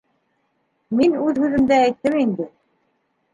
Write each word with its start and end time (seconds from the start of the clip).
Мин 0.99 1.17
үҙ 1.25 1.41
һүҙемде 1.43 1.77
әйттем 1.83 2.17
инде. 2.23 2.49